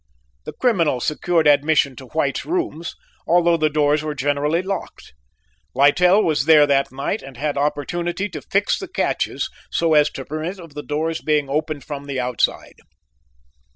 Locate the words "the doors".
3.55-4.01, 10.73-11.21